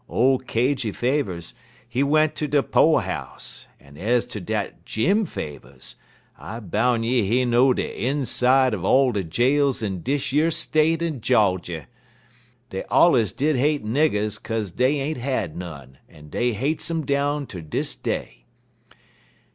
[0.09, 1.53] Ole Cajy Favers,
[1.87, 5.95] he went ter de po'house, en ez ter dat Jim Favers,
[6.39, 11.03] I boun' you he know de inside er all de jails in dish yer State
[11.03, 11.85] er Jawjy.
[12.71, 17.45] Dey allers did hate niggers kase dey ain't had none, en dey hates um down
[17.45, 18.45] ter dis day.